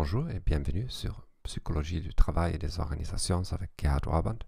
Bonjour 0.00 0.30
et 0.30 0.38
bienvenue 0.38 0.88
sur 0.88 1.26
Psychologie 1.42 2.00
du 2.00 2.14
travail 2.14 2.54
et 2.54 2.58
des 2.58 2.78
organisations 2.78 3.42
avec 3.50 3.72
Gerhard 3.76 4.06
Waband, 4.06 4.38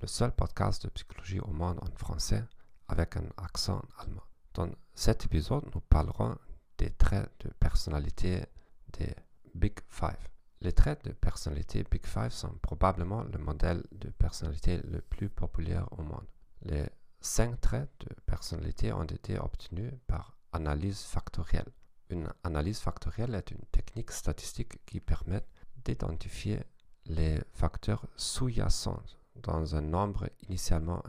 le 0.00 0.06
seul 0.06 0.30
podcast 0.30 0.84
de 0.84 0.88
psychologie 0.90 1.40
au 1.40 1.50
monde 1.50 1.80
en 1.82 1.90
français 1.96 2.44
avec 2.86 3.16
un 3.16 3.24
accent 3.36 3.82
allemand. 3.98 4.22
Dans 4.54 4.70
cet 4.94 5.24
épisode, 5.24 5.64
nous 5.74 5.80
parlerons 5.80 6.38
des 6.78 6.90
traits 6.90 7.28
de 7.40 7.50
personnalité 7.58 8.44
des 8.92 9.12
Big 9.52 9.80
Five. 9.88 10.28
Les 10.60 10.72
traits 10.72 11.04
de 11.04 11.10
personnalité 11.10 11.84
Big 11.90 12.06
Five 12.06 12.30
sont 12.30 12.54
probablement 12.62 13.24
le 13.24 13.38
modèle 13.40 13.82
de 13.90 14.10
personnalité 14.10 14.76
le 14.76 15.00
plus 15.00 15.28
populaire 15.28 15.88
au 15.90 16.04
monde. 16.04 16.28
Les 16.62 16.88
cinq 17.20 17.60
traits 17.60 17.90
de 17.98 18.14
personnalité 18.26 18.92
ont 18.92 19.02
été 19.02 19.40
obtenus 19.40 19.92
par 20.06 20.38
analyse 20.52 21.00
factorielle. 21.02 21.72
Une 22.10 22.32
analyse 22.44 22.78
factorielle 22.78 23.34
est 23.34 23.50
une 23.50 23.64
technique 23.90 24.12
statistique 24.12 24.84
qui 24.86 25.00
permet 25.00 25.42
d'identifier 25.84 26.60
les 27.06 27.40
facteurs 27.52 28.06
sous-jacents 28.14 29.02
dans 29.34 29.74
un 29.74 29.80
nombre 29.80 30.28
initialement 30.48 31.02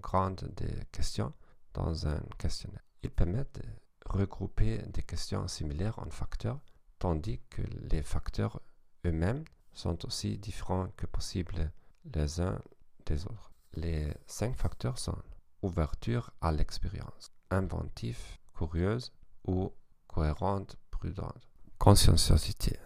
grand 0.00 0.42
de 0.42 0.66
questions 0.90 1.34
dans 1.74 2.06
un 2.06 2.20
questionnaire. 2.38 2.80
Il 3.02 3.10
permet 3.10 3.44
de 3.54 3.62
regrouper 4.06 4.78
des 4.78 5.02
questions 5.02 5.46
similaires 5.46 5.98
en 5.98 6.10
facteurs, 6.10 6.60
tandis 6.98 7.40
que 7.50 7.62
les 7.90 8.02
facteurs 8.02 8.62
eux-mêmes 9.04 9.44
sont 9.74 10.02
aussi 10.06 10.38
différents 10.38 10.88
que 10.96 11.04
possible 11.04 11.70
les 12.14 12.40
uns 12.40 12.58
des 13.04 13.26
autres. 13.26 13.52
Les 13.74 14.14
cinq 14.26 14.56
facteurs 14.56 14.98
sont 14.98 15.18
ouverture 15.60 16.30
à 16.40 16.50
l'expérience, 16.50 17.30
inventif, 17.50 18.38
curieuse 18.56 19.12
ou 19.46 19.72
cohérente, 20.06 20.76
prudente. 20.90 21.51
Conscienciosité. 21.82 22.78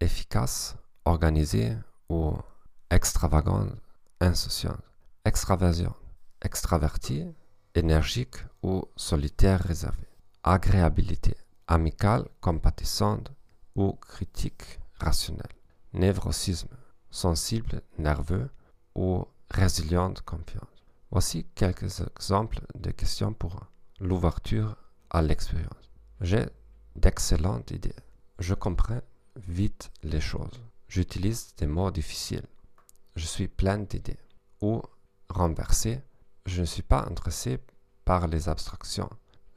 Efficace, 0.00 0.74
organisée 1.04 1.76
ou 2.08 2.32
extravagante, 2.90 3.76
insouciante. 4.22 4.80
Extraversion. 5.26 5.94
Extraverti, 6.40 7.26
énergique 7.74 8.36
ou 8.62 8.86
solitaire 8.96 9.60
réservé. 9.60 10.06
Agréabilité. 10.42 11.36
Amicale, 11.66 12.26
compatissante 12.40 13.30
ou 13.76 13.92
critique 13.92 14.80
rationnelle. 14.98 15.52
Névrosisme. 15.92 16.74
Sensible, 17.10 17.82
nerveux 17.98 18.48
ou 18.94 19.26
résiliente, 19.50 20.22
confiante. 20.22 20.82
Voici 21.10 21.44
quelques 21.54 22.00
exemples 22.16 22.62
de 22.76 22.92
questions 22.92 23.34
pour 23.34 23.66
l'ouverture 24.00 24.74
à 25.10 25.20
l'expérience. 25.20 25.90
J'ai 26.22 26.46
d'excellentes 26.96 27.72
idées. 27.72 27.94
Je 28.42 28.54
comprends 28.54 29.00
vite 29.36 29.92
les 30.02 30.20
choses. 30.20 30.60
J'utilise 30.88 31.54
des 31.58 31.68
mots 31.68 31.92
difficiles. 31.92 32.48
Je 33.14 33.24
suis 33.24 33.46
plein 33.46 33.78
d'idées. 33.78 34.18
Ou 34.60 34.82
renversé, 35.28 36.00
je 36.46 36.62
ne 36.62 36.66
suis 36.66 36.82
pas 36.82 37.04
intéressé 37.08 37.60
par 38.04 38.26
les 38.26 38.48
abstractions. 38.48 39.08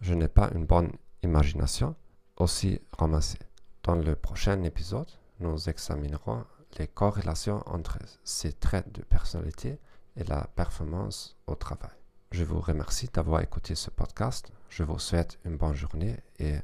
Je 0.01 0.13
n'ai 0.13 0.27
pas 0.27 0.51
une 0.53 0.67
bonne 0.67 0.91
imagination, 1.23 1.95
aussi 2.37 2.79
ramassée. 2.91 3.39
Dans 3.81 3.95
le 3.95 4.15
prochain 4.15 4.61
épisode, 4.61 5.09
nous 5.39 5.67
examinerons 5.67 6.45
les 6.77 6.87
corrélations 6.87 7.63
entre 7.65 7.97
ces 8.23 8.53
traits 8.53 8.91
de 8.93 9.01
personnalité 9.01 9.79
et 10.15 10.23
la 10.25 10.45
performance 10.55 11.35
au 11.47 11.55
travail. 11.55 11.97
Je 12.29 12.43
vous 12.43 12.61
remercie 12.61 13.09
d'avoir 13.11 13.41
écouté 13.41 13.73
ce 13.73 13.89
podcast. 13.89 14.51
Je 14.69 14.83
vous 14.83 14.99
souhaite 14.99 15.39
une 15.43 15.57
bonne 15.57 15.73
journée 15.73 16.17
et 16.37 16.57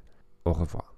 au 0.46 0.54
revoir. 0.54 0.91